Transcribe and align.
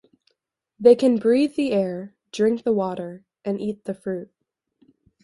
They 0.79 0.95
can 0.95 1.17
breathe 1.19 1.53
the 1.53 1.73
air, 1.73 2.15
drink 2.31 2.63
the 2.63 2.73
water 2.73 3.23
and 3.45 3.61
eat 3.61 3.83
the 3.85 3.93
fruit. 3.93 4.31